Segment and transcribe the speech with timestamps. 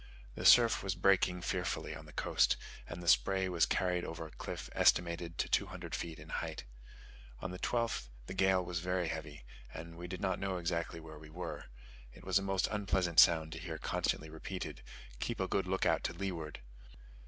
[0.33, 2.57] The surf was breaking fearfully on the coast,
[2.87, 6.65] and the spray was carried over a cliff estimated to 200 feet in height.
[7.39, 11.19] On the 12th the gale was very heavy, and we did not know exactly where
[11.19, 11.65] we were:
[12.13, 14.81] it was a most unpleasant sound to hear constantly repeated,
[15.19, 16.61] "keep a good look out to leeward."